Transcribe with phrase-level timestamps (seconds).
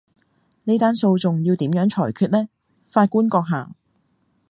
[0.63, 2.49] 呢單訴訟要點樣裁決呢，
[2.91, 3.75] 法官閣下？